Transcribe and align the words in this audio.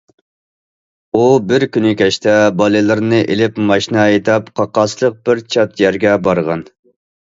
ئۇ 1.19 1.25
بىر 1.51 1.65
كۈنى 1.75 1.91
كەچتە 1.99 2.35
بالىلىرىنى 2.63 3.21
ئېلىپ 3.29 3.63
ماشىنا 3.71 4.09
ھەيدەپ 4.09 4.53
قاقاسلىق 4.61 5.25
بىر 5.31 5.49
چەت 5.57 5.83
يەرگە 5.89 6.21
بارغان. 6.29 6.71